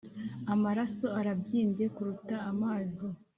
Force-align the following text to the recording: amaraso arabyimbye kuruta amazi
amaraso 0.53 1.07
arabyimbye 1.19 1.85
kuruta 1.95 2.35
amazi 2.51 3.07